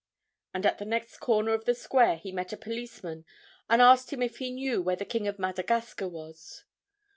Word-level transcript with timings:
And 0.51 0.65
at 0.65 0.79
the 0.79 0.85
next 0.85 1.19
corner 1.19 1.53
of 1.53 1.65
the 1.65 1.75
square 1.75 2.15
he 2.17 2.31
met 2.31 2.51
a 2.51 2.57
policeman 2.57 3.23
and 3.69 3.83
asked 3.83 4.11
him 4.11 4.23
if 4.23 4.37
he 4.39 4.49
knew 4.49 4.81
where 4.81 4.95
the 4.95 5.05
"King 5.05 5.27
of 5.27 5.37
Madagascar" 5.37 6.07
was. 6.09 6.63